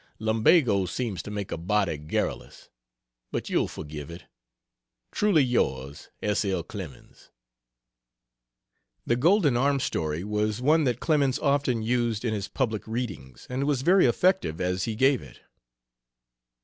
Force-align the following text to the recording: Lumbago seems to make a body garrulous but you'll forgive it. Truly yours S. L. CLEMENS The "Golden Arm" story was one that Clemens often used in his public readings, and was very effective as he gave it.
Lumbago 0.17 0.87
seems 0.87 1.21
to 1.21 1.29
make 1.29 1.51
a 1.51 1.57
body 1.59 1.95
garrulous 1.95 2.69
but 3.31 3.49
you'll 3.51 3.67
forgive 3.67 4.09
it. 4.09 4.23
Truly 5.11 5.43
yours 5.43 6.09
S. 6.23 6.43
L. 6.43 6.63
CLEMENS 6.63 7.29
The 9.05 9.15
"Golden 9.15 9.55
Arm" 9.55 9.79
story 9.79 10.23
was 10.23 10.59
one 10.59 10.85
that 10.85 11.01
Clemens 11.01 11.37
often 11.37 11.83
used 11.83 12.25
in 12.25 12.33
his 12.33 12.47
public 12.47 12.87
readings, 12.87 13.45
and 13.47 13.65
was 13.65 13.83
very 13.83 14.07
effective 14.07 14.59
as 14.59 14.85
he 14.85 14.95
gave 14.95 15.21
it. 15.21 15.41